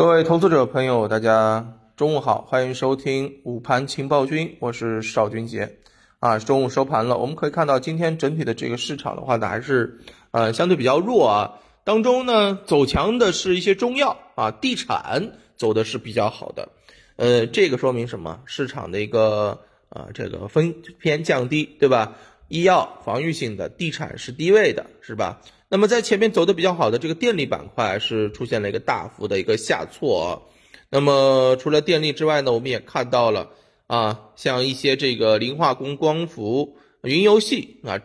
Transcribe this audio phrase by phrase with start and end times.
[0.00, 5.76] 各位投资者朋友，大家中午好，欢迎收听午盘情报君，我是邵军杰。
[6.20, 9.98] 啊，中午收盘了，我们可以看到今天整体的这个市场的话呢，还是
[10.30, 11.60] 呃相对比较弱啊。
[11.84, 16.70] 当中呢，走强的是一些中药啊，地产走的是比较好的。
[17.16, 18.40] 呃，这个说明什么？
[18.46, 19.60] 市场的一个
[19.90, 22.16] 啊这个分偏降低，对吧？
[22.50, 25.40] 医药防御性的，地产是低位的，是吧？
[25.68, 30.50] 那么在前面走的比较好的这个电力板块是出现了一个大幅的一个下挫，
[30.88, 33.50] 那么除了电力之外呢，我们也看到了
[33.86, 38.00] 啊，像一些这个磷化工、光伏、云游戏啊，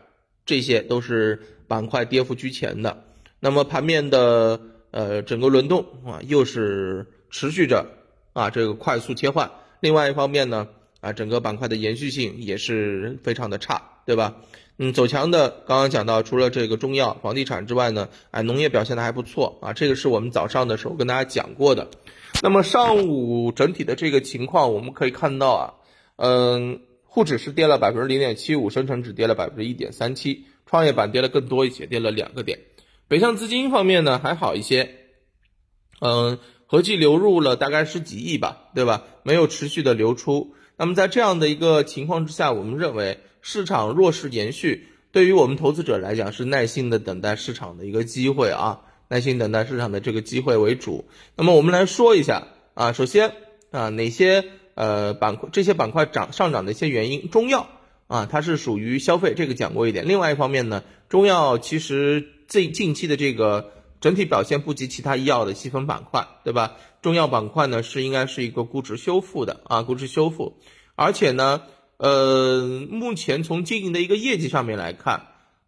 [0.46, 3.04] 这些都是板块跌幅居前的。
[3.40, 7.84] 那么盘面的呃整个轮动啊，又是持续着
[8.34, 9.49] 啊这个快速切换。
[9.80, 10.68] 另外一方面呢，
[11.02, 14.36] 啊整个板块的延续性也是非常的差，对吧？
[14.77, 19.72] 嗯，走强的刚刚讲到，除了这个中药、房地产之外呢，哎，农业表现的还不错啊。
[19.72, 21.90] 这个是我们早上的时候跟大家讲过的。
[22.44, 25.74] 那么上午整体的这个情况，我们可以看到啊，
[26.18, 32.60] 嗯，沪指是跌了百分之零点七五，深成指跌了百分之一点三七，创业板跌了更多一些，跌了两个点。
[33.07, 34.94] 北向资金方面呢还好一些，
[36.01, 39.04] 嗯，合计流入了大概是几亿吧，对吧？
[39.24, 40.54] 没有持续的流出。
[40.76, 43.20] 那么在这样的一个情况之下，我们认为。
[43.48, 51.05] 市场弱势延续，对于我们投资者来讲是耐心的等待市场的一个机会啊，耐心等待市场的这个机会为主。
[51.35, 53.34] 那么我们来说一下啊，首先
[53.70, 57.70] 啊哪些呃板块这些板块涨上涨的一些原因，中药
[58.07, 60.07] 啊它是属于消费，这个讲过一点。
[60.07, 66.78] 另外一方面呢，中药其实最近期的这个整体表现不及其他医药的细分板块，对吧？
[67.03, 70.57] 中药板块呢是应该是一个估值修复的啊，估值修复，
[70.96, 71.62] 而且呢。
[71.97, 75.28] 呃，目前从经营的一个业绩上面来看，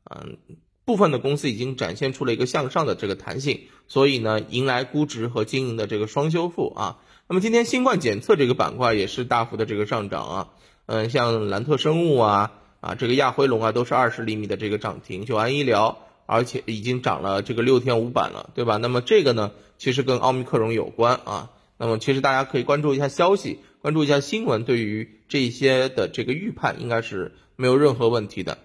[0.10, 0.38] 嗯，
[0.84, 7.00] 部分的公司已经展现出了一个向上的这个弹性，所以呢，迎来估值和经营的这个双修复啊。
[7.30, 10.50] 那么今天新冠检测这个板块也是大幅的这个上涨啊，
[10.86, 18.76] 嗯，像兰特生物啊，啊，这个亚辉龙啊，都是二十厘米的这个涨停，九安医疗，而且已经涨了这个六天五板了，对吧？
[18.78, 21.52] 那么这个呢，其实跟奥密克戎有关啊。
[21.78, 23.60] 那么其实大家可以关注一下消息。
[23.88, 28.58] 关注一下新闻，对于这些的这个预判应该是没有任何问题的。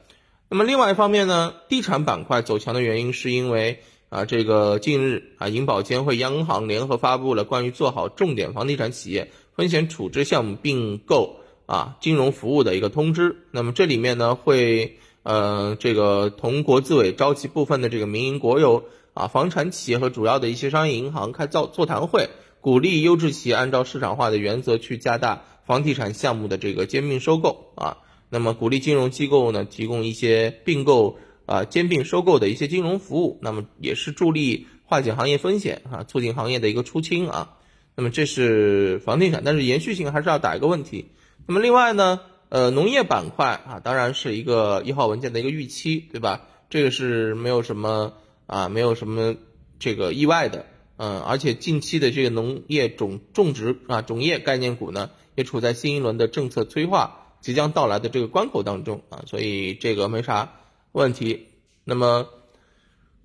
[0.49, 3.78] 那么另外一方面呢，地产板块走强的原因是因为
[4.09, 13.37] 啊，这个近日啊，银保监会、央行联合发布了关于做好重点房地产企业风险处置项目并购啊金融服务的一个通知。
[13.53, 22.28] 那么这里面呢，会呃这个同国资委召集部分的这个民营国有啊房产企业和主要的一些商业银行开造座谈会。
[22.62, 27.99] 鼓励优质企业按照市场化的原则去加大房地产项目的这个兼并收购啊，
[28.31, 37.56] 那么鼓励金融机构呢提供一些并购啊兼并收购的一些金融服务，那么也是助力化解行业风险啊，促进行业的一个出清啊。
[37.97, 41.11] 那么这是房地产，但是延续性还是要打一个问题。
[41.47, 46.43] 那么另外呢，呃，农业板块啊，当然是一个一号文件的一个预期，对吧？
[46.71, 48.12] 这个是没有什么
[48.47, 49.34] 啊，没有什么
[49.81, 50.65] 这个意外的。
[51.05, 60.61] 嗯，而且近期的这个农业种种植啊，种业概念股呢，也处在新一轮的政策催化即将到来的这个关口当中啊，所以这个没啥
[60.93, 61.49] 问题。
[61.83, 62.29] 那么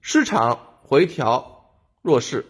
[0.02, 1.70] 市场回调
[2.02, 2.48] 弱势，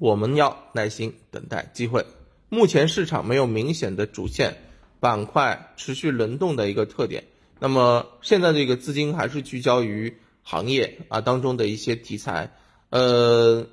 [0.00, 2.04] 我们要耐心等待机会。
[2.48, 4.56] 目前市场没有明显的主线
[4.98, 7.22] 板块持续轮动的一个特点，
[7.60, 12.52] 那么现在这个资金还是聚焦于行业啊当中的一些题材，
[12.90, 13.68] 呃。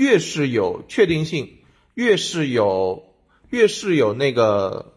[0.00, 1.58] 越是有确定性，
[1.92, 3.04] 越是有
[3.50, 4.94] 越是有那个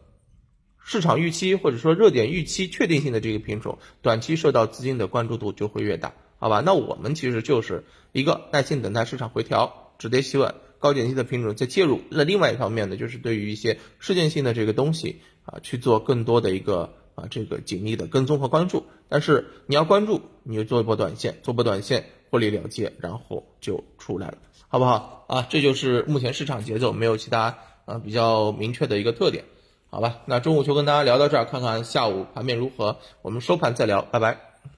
[0.82, 6.62] 市场预期或者说热点预期确定性的这个品种，短期受到资金的关注度就会越大，好吧？
[6.66, 7.84] 那我们其实就是
[8.14, 12.00] 一个耐心等待市场回调，止跌企稳，高景气的品种再介入。
[12.10, 18.86] 那另外一方面呢，就是对于一些事件性的这个东西啊，去做更多的一个啊这个紧密的跟踪和关注。
[19.10, 24.38] 但是你要关注，你就做一波短线，做波短线获利了结，然后就出来了。
[24.68, 25.46] 好不好啊？
[25.48, 29.46] 这就是目前市场节奏，没有其他呃比较明确的一个特点，
[29.92, 30.22] 好吧？
[30.26, 34.53] 那中午就跟大家聊到这儿，看看下午盘面如何，我们收盘再聊，拜拜。